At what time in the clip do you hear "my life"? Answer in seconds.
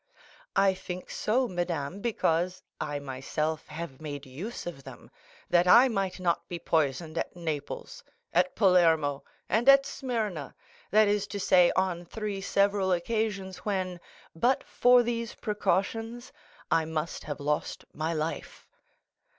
17.93-18.67